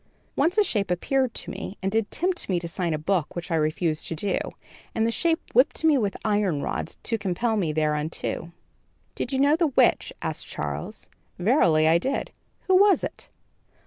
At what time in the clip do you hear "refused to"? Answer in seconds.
3.55-4.15